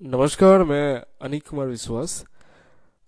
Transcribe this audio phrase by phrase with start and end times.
[0.00, 2.24] नमस्कार, मैं अनिक कुमार विश्वास।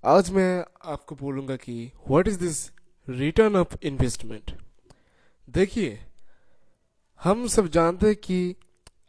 [0.05, 1.75] आज मैं आपको बोलूँगा कि
[2.09, 2.61] what is this
[3.09, 4.51] return of investment
[5.49, 5.99] देखिए,
[7.21, 8.55] हम सब जानते हैं कि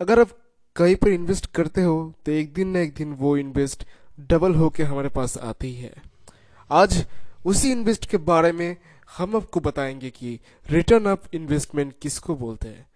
[0.02, 0.31] अगर आप
[0.76, 1.96] कहीं पर इन्वेस्ट करते हो
[2.26, 3.86] तो एक दिन ना एक दिन वो इन्वेस्ट
[4.30, 5.94] डबल होके हमारे पास आती है।
[6.70, 7.06] आज
[7.46, 8.76] उसी इन्वेस्ट के बारे में
[9.18, 12.88] हम आपको बताएँगे कि रिटर्न ऑफ़ इन्वेस्टमेंट किसको बोलते हैं।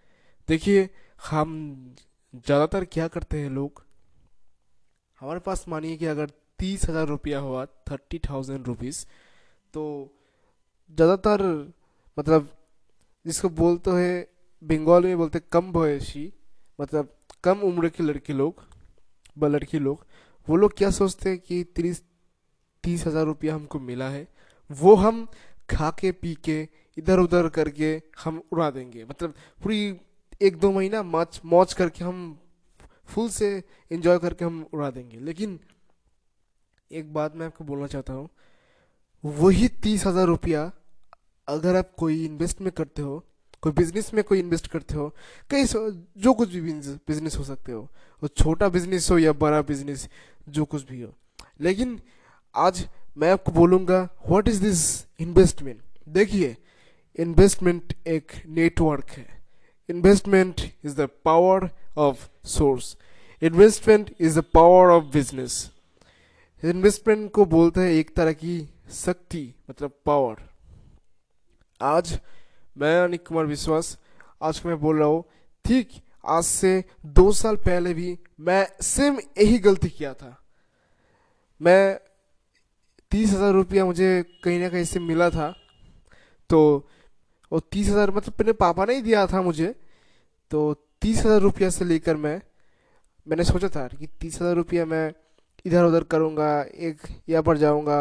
[0.48, 0.90] देखिए,
[1.30, 1.96] हम
[2.36, 3.84] ज़्यादातर क्या करते हैं लोग?
[5.24, 8.98] हमारे पास मानिए कि अगर तीस हज़ार रुपया हुआ, थर्टी थाउज़ेंड रुपीज़
[9.74, 9.84] तो
[10.98, 11.42] ज़्यादातर
[12.18, 12.50] मतलब
[13.26, 14.26] जिसको बोलते हैं,
[14.64, 16.26] बंगाल में बोलते कम बयसी
[16.80, 18.64] मतलब कम उम्र के लड़के लोग
[19.38, 20.06] व लड़की लोग,
[20.48, 22.04] वो लोग क्या सोचते हैं कि तीस
[22.84, 24.28] तीस हज़ार रुपया हमको मिला है,
[24.70, 25.28] वो हम
[25.70, 26.62] खा के पी के
[26.98, 29.82] इधर उधर करके हम उड़ा देंगे। मतलब पूरी
[30.42, 32.24] एक दो महीना मौज मौज करके हम
[33.08, 33.52] फुल से
[33.92, 35.60] एंजॉय करके हम उड़ा देंगे। लेकिन
[36.92, 38.30] एक बात मैं आपको बोलना चाहता हूँ,
[39.24, 40.72] वही तीस हज़ार रुपया
[41.48, 43.24] अगर आप कोई इन्वेस्ट में करते हो,
[43.64, 45.08] कोई बिज़नेस में कोई इन्वेस्ट करते हो
[45.50, 47.82] कई जो कुछ भी बिज़नेस हो सकते हो,
[48.22, 50.08] वो छोटा बिज़नेस हो या बड़ा बिज़नेस
[50.50, 51.14] जो कुछ भी हो।
[51.62, 52.00] लेकिन
[52.56, 54.82] आज मैं आपको बोलूँगा व्हाट इज़ दिस
[55.22, 56.56] इन्वेस्टमेंट देखिए
[57.16, 59.28] इन्वेस्टमेंट एक नेटवर्क है।
[59.90, 62.96] Investment is the power of source
[63.42, 65.72] investment is the power of business
[66.64, 68.58] investment को बोलते हैं एक तरह की
[68.94, 70.42] शक्ति मतलब पावर
[71.82, 72.20] आज
[72.78, 73.98] मैं अनिक कुमार विश्वास,
[74.44, 75.24] आज मैं बोल रहा हूँ,
[75.66, 75.90] ठीक,
[76.26, 80.38] आज से दो साल पहले भी मैं सेम यही गलती किया था।
[81.62, 82.00] मैं
[83.12, 85.54] तीस हज़ार रुपया मुझे कहीं ना कहीं से मिला था
[86.50, 86.62] तो
[87.52, 89.74] वो तीस हज़ार मतलब मेरे पापा ने ही दिया था मुझे
[90.52, 92.42] तो तीस हज़ार रुपया से लेकर मैं,
[93.28, 95.12] मैंने सोचा था कि तीस हज़ार रुपया मैं
[95.66, 97.98] इधर उधर करूँगा, एक यहाँ पर जाऊँगा,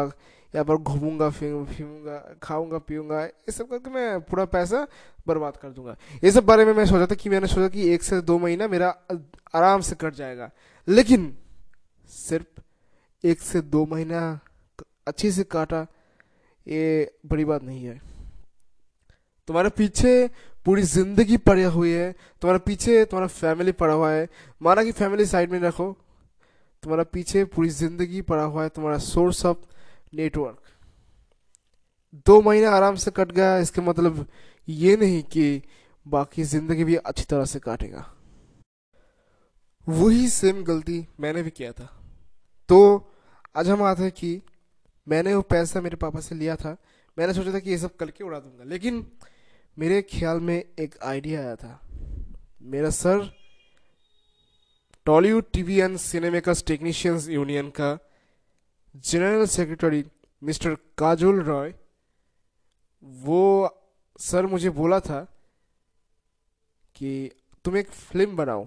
[0.53, 4.85] यहाँ पर घूमूँगा फिरूँगा, खाऊँगा, पीऊँगा, ये सब करके मैं पूरा पैसा
[5.27, 8.03] बर्बाद कर दूँगा। ये सब बारे में मैं सोचा था कि मैंने सोचा कि एक
[8.03, 8.89] से दो महीना मेरा
[9.55, 10.49] आराम से कट जाएगा।
[10.87, 11.33] लेकिन
[12.09, 12.61] सिर्फ़
[13.23, 14.39] एक से दो महीना
[15.07, 15.85] अच्छे से काटा,
[16.67, 18.01] ये बड़ी बात नहीं है।
[19.47, 20.29] तुम्हारे पीछे
[20.65, 24.27] पूरी ज़िंदगी पड़ी हुई है। तुम्हारे पीछे तुम्हारा फैमिली पड़ा हुआ है।
[24.61, 25.91] माना कि फैमिली साइड में रखो।
[26.83, 29.57] तुम्हारा पीछे पूरी ज़िंदगी पड़ा हुआ है। तुम्हारा सोर्स ऑफ़
[30.15, 30.59] नेटवर्क
[32.25, 34.25] दो महीने आराम से कट गया। इसके मतलब
[34.67, 35.61] ये नहीं कि
[36.05, 38.05] बाकी ज़िंदगी भी अच्छी तरह से काटेगा।
[39.87, 41.89] वही सेम गलती मैंने भी किया था।
[42.69, 42.79] तो
[43.57, 44.41] आज हम आते हैं कि
[45.07, 46.75] मैंने वो पैसा मेरे पापा से लिया था।
[47.17, 49.05] मैंने सोचा था कि ये सब करके उड़ा दूँगा। लेकिन
[49.77, 51.79] मेरे ख्याल में एक आइडिया आया था।
[52.63, 53.29] मेरा sir
[55.05, 57.97] Tollywood TV and cinemakers technicians union का
[59.05, 60.03] general secretary
[60.41, 61.73] mister Kajul Roy
[63.03, 63.41] वो
[64.19, 65.19] सर मुझे बोला था
[66.95, 67.31] कि
[67.65, 68.65] तुम एक फ़िल्म बनाओ।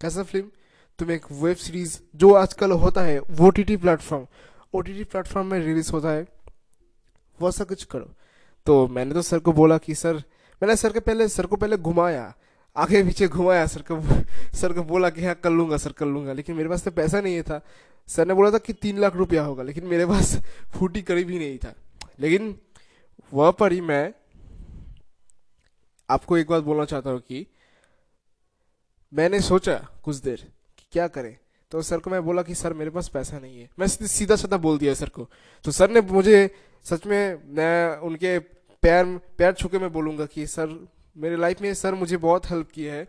[0.00, 0.50] कैसा फ़िल्म
[0.98, 4.26] तुम एक वेब सीरीज़ जो आजकल होता है, वो T T platform
[4.74, 6.26] O T T platform में रिलीज़ होता है
[7.40, 8.14] वैसा कुछ करो।
[8.68, 10.16] तो मैंने तो सर को बोला कि सर,
[10.62, 12.34] मैंने सर के पहले, सर को पहले घुमाया,
[12.76, 14.00] आगे पीछे घुमाया, सर को
[14.56, 17.20] सर को बोला कि हाँ कर लूँगा, सर कर लूँगा, लेकिन मेरे पास तो पैसा
[17.20, 17.60] नहीं था।
[18.08, 20.36] सर ने बोला था कि तीन लाख रुपया होगा, लेकिन मेरे पास
[20.76, 21.72] फूटी करीब ही नहीं था।
[22.20, 22.58] लेकिन
[23.32, 24.12] वह पर ही मैं
[26.08, 27.46] आपको एक बात बोलना चाहता हूँ कि
[29.12, 30.46] मैंने सोचा कुछ देर
[30.78, 31.36] कि क्या करें।
[31.72, 34.56] तो सर को मैं बोला कि सर, मेरे पास पैसा नहीं है। मैं सीधा सीधा
[34.56, 35.28] बोल दिया सर को।
[35.64, 36.50] तो सर ने मुझे,
[36.84, 39.04] सच में मैं उनके पैर
[39.38, 43.06] पैर छुके मैं बोलूँगा कि सर, मेरे लाइफ में सर मुझे बहुत हेल्प किया है।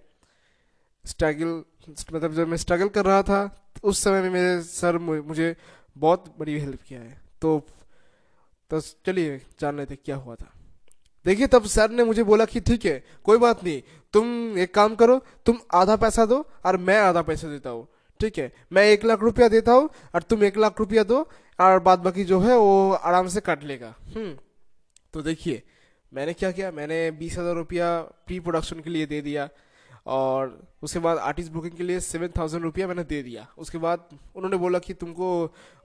[1.05, 1.63] स्ट्रगल
[2.13, 3.39] मतलब जब मैं स्ट्रगल कर रहा था
[3.83, 5.55] उस समय में मेरे सर मुझे
[5.95, 7.61] बहुत बड़ी हेल्प किया है। तो
[8.71, 10.51] तो चलिए, जान थे क्या हुआ था।
[11.25, 13.81] देखिए, तब सर ने मुझे बोला कि ठीक है, कोई बात नहीं,
[14.13, 17.87] तुम एक काम करो, तुम आधा पैसा दो और मैं आधा पैसा देता हूँ।
[18.19, 21.27] ठीक है, मैं एक लाख रुपया देता हूँ और तुम एक लाख रुपया दो
[21.59, 24.37] और बाद बाकी जो है वो आराम से काट लेगा। हम्म।
[25.13, 25.61] तो देखिए,
[26.11, 26.71] मैंने क्या किया?
[26.71, 29.49] मैंने बीस हज़ार रुपया प्री प्रोडक्शन के लिए दे दिया
[30.07, 34.09] और उसके बाद आर्टिस्ट बुकिंग के लिए सेवन थाउज़ेंड रुपया मैंने दे दिया। उसके बाद
[34.35, 35.27] उन्होंने बोला कि तुमको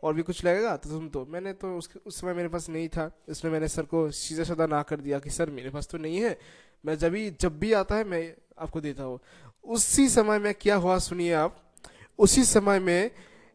[0.03, 0.77] और भी कुछ लगेगा?
[0.77, 3.83] तो तुम तो मैंने तो उसके उस समय मेरे पास नहीं था। इसलिए मैंने सर
[3.85, 6.37] को सीधा साधा ना कर दिया कि सर मेरे पास तो नहीं है।
[6.85, 9.19] मैं जब भी जब भी आता है, मैं आपको देता हूँ।
[9.65, 11.57] उसी समय में क्या हुआ, सुनिए आप?
[12.19, 13.11] उसी समय में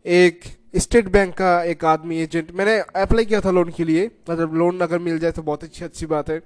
[0.05, 0.41] एक
[0.77, 4.79] स्टेट बैंक का एक आदमी एजेंट, मैंने अप्लाई किया था लोन के लिए। मतलब लोन
[4.79, 6.39] अगर मिल जाए तो बहुत अच्छी अच्छी बात है।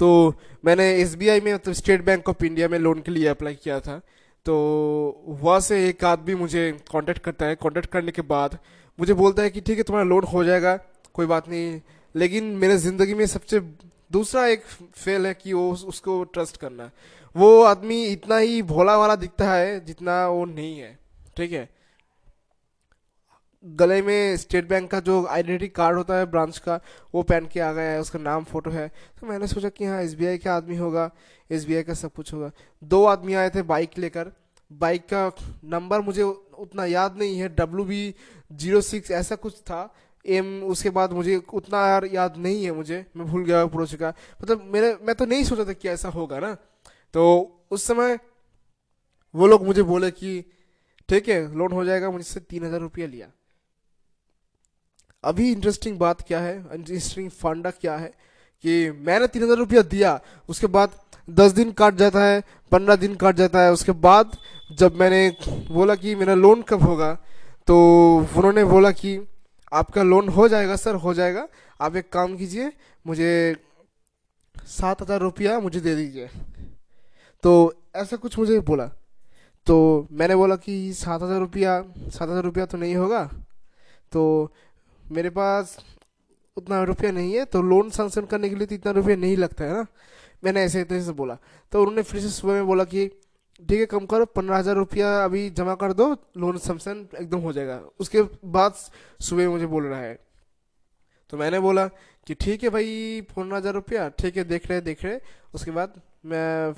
[0.00, 0.34] तो
[0.64, 4.00] मैंने एसबीआई में मतलब स्टेट बैंक ऑफ़ इंडिया में लोन के लिए अप्लाई किया था।
[4.46, 4.54] तो
[5.26, 8.58] वहाँ से एक आदमी मुझे कांटेक्ट करता है। कांटेक्ट करने के बाद
[8.98, 10.76] मुझे बोलता है कि, ठीक है, तुम्हारा लोन हो जाएगा,
[11.14, 11.80] कोई बात नहीं।
[12.16, 13.60] लेकिन मेरे ज़िंदगी में सबसे
[14.12, 14.62] दूसरा एक
[14.94, 16.90] फेल है कि वो उसको ट्रस्ट करना।
[17.36, 20.98] वो आदमी इतना ही भोला वाला दिखता है जितना वो नहीं है।
[21.36, 21.68] ठीक है?
[23.64, 26.78] गले में स्टेट बैंक का जो आइडेंटिटी कार्ड होता है ब्रांच का,
[27.14, 28.88] वो पहन के आ गया है, उसका नाम, फ़ोटो है।
[29.20, 31.10] तो मैंने सोचा कि हाँ एस बी आई का आदमी होगा
[31.50, 32.50] एस बी आई का सब कुछ होगा।
[32.82, 34.32] दो आदमी आए थे बाइक लेकर।
[34.70, 35.30] बाइक का
[35.66, 38.14] नंबर मुझे उतना याद नहीं है डब्ल्यू बी
[38.52, 39.94] ज़ीरो सिक्स ऐसा कुछ था।
[40.24, 44.12] एम उसके बाद मुझे उतना यार याद नहीं है मुझे, मैं भूल गया पूरा चुका
[44.42, 46.54] मतलब मेरे, मैं तो नहीं सोचा था कि ऐसा होगा ना।
[47.14, 47.22] तो
[47.70, 48.18] उस समय
[49.34, 50.44] वो लोग मुझे बोले कि,
[51.08, 53.30] ठीक है लोन हो जाएगा, मुझसे तीन हज़ार रुपया लिया।
[55.24, 56.56] अभी इंटरेस्टिंग बात क्या है?
[56.74, 58.12] इंटरेस्टिंग फंडा क्या है?
[58.64, 60.90] कि मैंने तीन हज़ार रुपया दिया, उसके बाद
[61.28, 62.42] दस दिन काट जाता है,
[62.72, 64.36] पंद्रह दिन काट जाता है, उसके बाद
[64.72, 65.28] जब मैंने
[65.70, 67.12] बोला कि मेरा लोन कब होगा
[67.66, 67.76] तो
[68.36, 69.18] उन्होंने बोला कि
[69.72, 71.46] आपका लोन हो जाएगा सर हो जाएगा।
[71.80, 72.72] आप एक काम कीजिए,
[73.04, 73.56] मुझे
[74.54, 76.28] सात हज़ार रुपया मुझे दे दीजिए।
[77.44, 77.52] तो
[77.96, 78.86] ऐसा कुछ मुझे बोला।
[79.66, 79.76] तो
[80.12, 83.24] मैंने बोला कि सात हज़ार रुपया, सात हज़ार रुपया तो नहीं होगा।
[84.12, 84.52] तो
[85.04, 85.76] मेरे पास
[86.56, 89.64] उतना रुपया नहीं है तो लोन सैंक्शन करने के लिए तो इतना रुपया नहीं लगता
[89.64, 89.86] है ना?
[90.44, 91.36] मैंने ऐसे ऐसे से बोला।
[91.72, 93.06] तो उन्होंने फिर से सुबह में बोला कि,
[93.60, 97.52] ठीक है, कम करो, पंद्रह हज़ार रुपया अभी जमा कर दो लोन सैंक्शन एकदम हो
[97.52, 98.74] जाएगा। उसके बाद
[99.20, 100.18] सुबह मुझे बोल रहा है।
[101.32, 105.04] तो मैंने बोला कि, ठीक है भाई, पंद्रह हज़ार रुपया, ठीक है, देख रहे देख
[105.04, 105.18] रहे।
[105.54, 106.74] उसके बाद मैं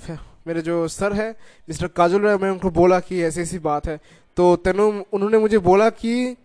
[0.46, 1.30] मेरे जो सर है,
[1.68, 4.00] मिस्टर काजुल मैं उनको बोला कि ऐसी ऐसी बात है।
[4.36, 6.36] तो तेनों, उन्होंने मुझे बोला कि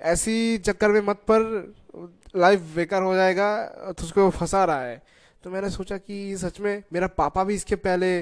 [0.00, 1.40] ऐसी चक्कर में मत पर
[2.36, 3.48] लाइफ बेकार हो जाएगा
[3.92, 5.02] तो उसको फंसा रहा है।
[5.44, 8.20] तो मैंने सोचा कि सच में मेरा पापा भी इसके पहले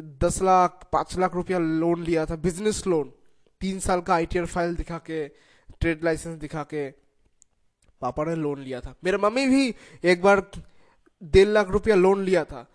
[0.00, 3.12] दस लाख, पाँच लाख रुपया लोन लिया था बिज़नेस लोन
[3.60, 5.26] तीन साल का आईटीआर फ़ाइल दिखा के
[5.80, 6.88] ट्रेड लाइसेंस दिखा के
[8.00, 9.74] पापा ने लोन लिया था। मेरे मम्मी भी
[10.04, 10.42] एक बार
[11.22, 12.66] डेढ़ लाख रुपया लोन लिया था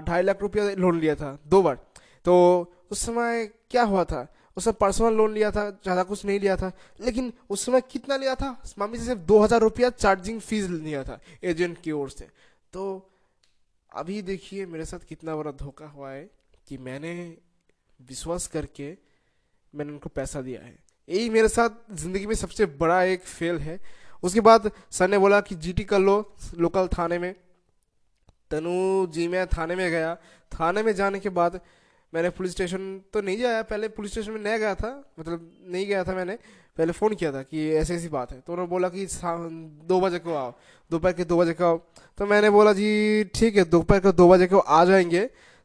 [0.00, 1.74] ढाई लाख रुपया लोन लिया था, दो बार।
[2.24, 4.26] तो उस समय क्या हुआ था?
[4.56, 8.34] उसने पर्सनल लोन लिया था, ज़्यादा कुछ नहीं लिया था। लेकिन उस समय कितना लिया
[8.34, 8.50] था?
[8.78, 12.28] मामी से सिर्फ़ दो हज़ार रुपया चार्जिंग फ़ीस लिया था एजेंट की ओर से।
[12.72, 12.82] तो
[13.92, 16.28] अभी देखिए मेरे साथ कितना बड़ा धोखा हुआ है
[16.68, 17.14] कि मैंने
[18.00, 18.90] विश्वास करके
[19.74, 23.78] मैंने उनको पैसा दिया है। यही मेरे साथ ज़िंदगी में सबसे बड़ा एक फेल है।
[24.22, 26.16] उसके बाद सर ने बोला कि जीटी कर लो
[26.56, 27.34] लोकल थाने में।
[28.50, 30.14] तनु जी मैं थाने में गया।
[30.52, 31.60] थाने में जाने के बाद
[32.12, 35.86] मैंने पुलिस स्टेशन तो नहीं जाया, पहले पुलिस स्टेशन में नहीं गया था मतलब नहीं
[35.86, 36.34] गया था मैंने,
[36.78, 39.06] पहले फ़ोन किया था कि ऐसी ऐसी बात है। तो उन्होंने बोला कि
[39.86, 40.52] दो बजे को आओ,
[40.90, 41.78] दोपहर के दो बजे को आओ।
[42.18, 45.24] तो मैंने बोला, जी, ठीक है, दोपहर के दो बजे को आ जाएँगे।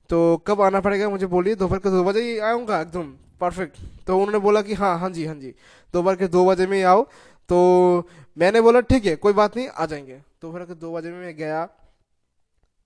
[0.09, 3.77] तो कब आना पड़ेगा मुझे बोलिए, दोपहर के दो बजे ही आऊँगा एकदम परफेक्ट
[4.07, 5.53] तो उन्होंने बोला कि हाँ हाँ जी हाँ जी,
[5.93, 7.03] दोपहर के दो बजे में ही आओ।
[7.49, 7.57] तो
[8.37, 11.35] मैंने बोला, ठीक है, कोई बात नहीं, आ जाएँगे। दोपहर के दो बजे में मैं
[11.37, 11.67] गया।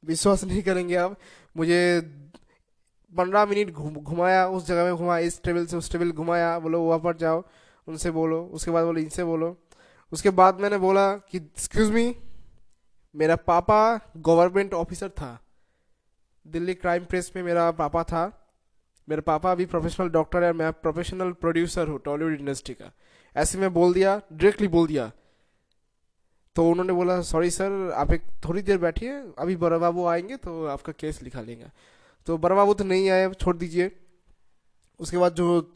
[0.03, 1.17] विश्वास नहीं करेंगे आप,
[1.55, 1.79] मुझे
[3.17, 3.71] पंद्रह मिनट
[4.03, 7.43] घुमाया, उस जगह में घुमाया, इस टेबल से उस टेबल घुमाया, बोलो, वहाँ पर जाओ,
[7.87, 9.57] उनसे बोलो, उसके बाद बोलो, इनसे बोलो।
[10.11, 12.15] उसके बाद मैंने बोला कि एक्सक्यूज़ मी
[13.15, 15.39] मेरा पापा गवर्नमेंट ऑफिसर था।
[16.47, 18.51] दिल्ली क्राइम प्रेस में मेरा पापा था।
[19.09, 22.91] मेरा पापा अभी प्रोफेशनल डॉक्टर है, मैं प्रोफेशनल प्रोड्यूसर हूँ टॉलीवुड इंडस्ट्री का।
[23.35, 25.11] ऐसे में बोल दिया डायरेक्टली बोल दिया।
[26.55, 30.65] तो उन्होंने बोला सॉरी सर आप एक थोड़ी देर बैठिए, अभी बड़ा बाबू आएँगे तो
[30.65, 31.65] आपका केस लिखा लेंगे।
[32.27, 33.91] तो बड़ा बाबू तो नहीं आए, छोड़ दीजिए।
[34.99, 35.73] उसके बाद जो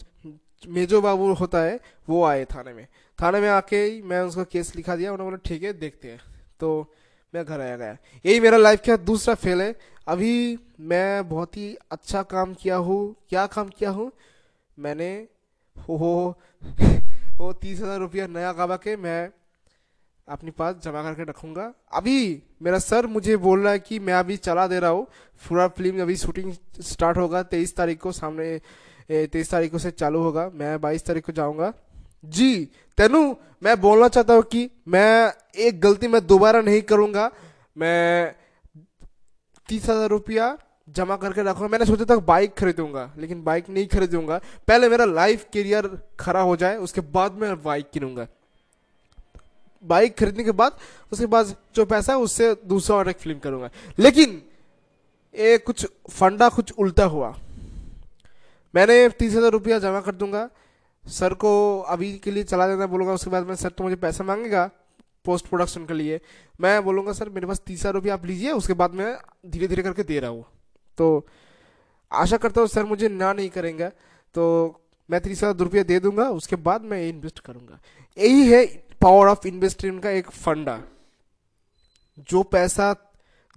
[0.68, 2.88] मेजो बाबू होता है, वो आए थाने में।
[3.20, 6.20] थाने में आके ही मैं उसका केस लिखा दिया, उन्होंने बोला, ठीक है, देखते हैं।
[6.60, 6.94] तो
[7.34, 9.76] मैं घर आया, गया। यही मेरा लाइफ का दूसरा फेल है।
[10.08, 14.12] अभी मैं बहुत ही अच्छा काम किया हूँ। क्या काम किया हूँ?
[14.78, 15.12] मैंने
[15.78, 19.30] हो हो, तीस हज़ार रुपया नया काबा के मैं
[20.28, 24.38] अपने पास जमा करके रखूँगा। अभी मेरा सर मुझे बोल रहा है कि मैं अभी
[24.40, 25.06] चला दे रहा हूँ।
[25.42, 28.60] पूरा फ़िल्म अभी शूटिंग स्टार्ट होगा, तेईस तारीख को सामने
[29.10, 31.74] तेईस तारीख को से चालू होगा। मैं बाईस तारीख को जाऊँगा।
[32.26, 37.30] जी, तेनू, मैं बोलना चाहता हूँ कि मैं एक गलती मैं दोबारा नहीं करूँगा।
[37.78, 38.36] मैं
[39.70, 40.58] तीस हज़ार रुपया
[40.90, 44.38] जमा करके रखूँगा। मैंने सोचा था बाइक खरीदूँगा, लेकिन बाइक नहीं खरीदूँगा।
[44.68, 45.88] पहले मेरा लाइफ करियर
[46.20, 48.28] खड़ा हो जाए, उसके बाद मैं बाइक किनूँगा
[49.84, 50.78] बाइक खरीदने के बाद,
[51.12, 54.42] उसके बाद जो पैसा है, उससे दूसरा और एक फ़िल्म करूँगा। लेकिन,
[55.36, 57.36] ये कुछ फंडा कुछ उल्टा हुआ।
[58.74, 60.50] मैंने तीस हज़ार रुपया जमा कर दूँगा।
[61.04, 64.24] सर को अभी के लिए चला देना बोलूँगा, उसके बाद में सर तो मुझे पैसा
[64.24, 64.70] मांगेगा
[65.26, 66.20] पोस्ट प्रोडक्शन के लिए।
[66.62, 69.84] मैं बोलूँगा, सर, मेरे पास तीस हज़ार रुपया आप लीजिए, उसके बाद मैं धीरे धीरे
[69.84, 70.46] करके दे रहा हूँ।
[70.98, 71.26] तो
[72.12, 73.88] आशा करता हूँ सर मुझे ना नहीं करेंगे।
[74.36, 77.80] तो मैं तीस हज़ार रुपया दे दूँगा, उसके बाद मैं इन्वेस्ट करूँगा।
[78.18, 80.82] यही है पावर ऑफ़ इन्वेस्टमेंट का एक फंडा
[82.20, 82.96] जो पैसा,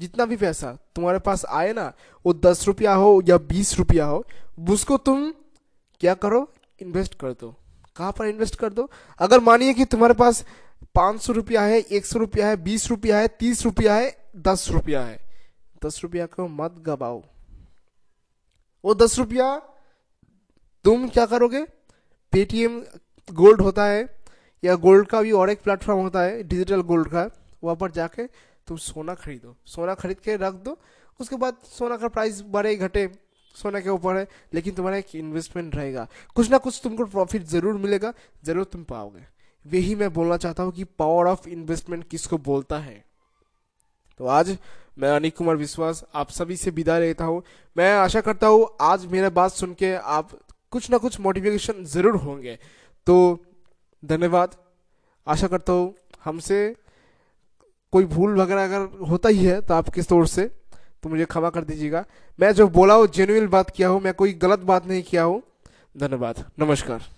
[0.00, 1.92] जितना भी पैसा तुम्हारे पास आए ना,
[2.26, 4.26] वो दस रुपया हो या बीस रुपया हो,
[4.70, 5.32] उसको तुम
[6.00, 6.52] क्या करो?
[6.82, 7.56] इन्वेस्ट कर दो।
[7.96, 8.90] कहाँ पर इन्वेस्ट कर दो?
[9.18, 10.44] अगर मानिए कि तुम्हारे पास
[10.94, 14.68] पाँच सौ रुपया है, एक सौ रुपया है, बीस रुपया है, तीस रुपया है, दस
[14.70, 15.26] रुपया है।
[15.84, 17.22] दस रुपया को मत गबाओ।
[18.84, 19.58] वो दस रुपया
[20.84, 21.64] तुम क्या करोगे?
[22.32, 22.82] पेटीएम
[23.32, 24.15] गोल्ड होता है।
[24.66, 27.28] या गोल्ड का भी और एक प्लेटफॉर्म होता है, डिजिटल गोल्ड का,
[27.64, 28.26] वहाँ पर जाके
[28.68, 30.76] तुम सोना खरीदो। सोना खरीद के रख दो,
[31.20, 33.08] उसके बाद सोना का प्राइस बढ़े घटे,
[33.54, 37.74] सोना के ऊपर है, लेकिन तुम्हारा एक इन्वेस्टमेंट रहेगा। कुछ ना कुछ तुमको प्रॉफिट ज़रूर
[37.74, 38.12] मिलेगा,
[38.44, 39.24] ज़रूर तुम पाओगे।
[39.64, 43.04] वही मैं बोलना चाहता हूँ कि पावर ऑफ़ इन्वेस्टमेंट किसको बोलता है?
[44.20, 44.56] तो आज
[44.98, 47.42] मैं अनिक कुमार विश्वास आप सभी से विदा लेता हूँ।
[47.76, 50.30] मैं आशा करता हूँ आज मेरा बात सुन के आप
[50.72, 52.58] कुछ ना कुछ मोटिवेशन ज़रूर होंगे।
[53.06, 53.16] तो
[54.02, 54.54] धन्यवाद।
[55.26, 56.58] आशा करता हूँ हमसे
[57.92, 60.44] कोई भूल वगैरह अगर होता ही है तो आप किस तौर से
[61.02, 62.04] तो मुझे क्षमा कर दीजिएगा।
[62.38, 65.42] मैं जो बोला हूँ जेन्यून बात किया हूँ, मैं कोई गलत बात नहीं किया हूँ,
[65.94, 67.15] धन्यवाद। नमस्कार।